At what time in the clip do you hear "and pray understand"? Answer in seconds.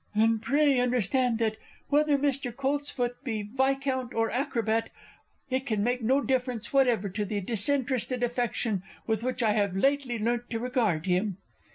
0.19-1.37